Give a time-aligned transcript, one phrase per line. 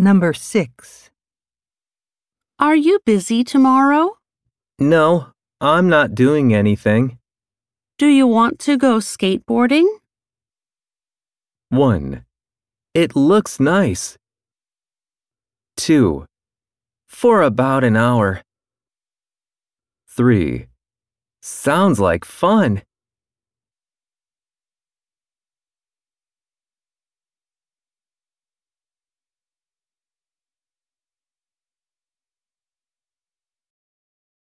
[0.00, 1.10] Number 6.
[2.58, 4.16] Are you busy tomorrow?
[4.78, 5.26] No,
[5.60, 7.18] I'm not doing anything.
[7.98, 9.86] Do you want to go skateboarding?
[11.68, 12.24] 1.
[12.94, 14.16] It looks nice.
[15.76, 16.24] 2.
[17.06, 18.40] For about an hour.
[20.08, 20.66] 3.
[21.42, 22.80] Sounds like fun.